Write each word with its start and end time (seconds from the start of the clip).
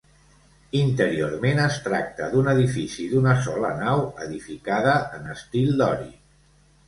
Interiorment 0.77 1.59
es 1.65 1.75
tracta 1.87 2.29
d'un 2.31 2.49
edifici 2.53 3.05
d'una 3.11 3.35
sola 3.49 3.69
nau 3.81 4.03
edificada 4.25 4.95
en 5.19 5.29
estil 5.35 5.69
dòric. 5.83 6.19